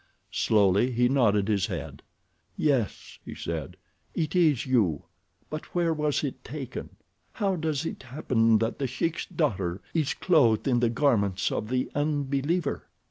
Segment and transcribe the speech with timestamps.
[0.33, 2.01] Slowly he nodded his head.
[2.57, 3.77] "Yes," he said,
[4.15, 5.03] "it is you,
[5.47, 6.95] but where was it taken?
[7.33, 11.91] How does it happen that The Sheik's daughter is clothed in the garments of the
[11.93, 12.87] unbeliever?"